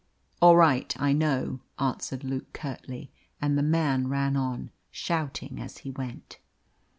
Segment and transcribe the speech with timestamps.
[0.41, 5.91] "All right, I know," answered Luke curtly; and the man ran on, shouting as he
[5.91, 6.39] went.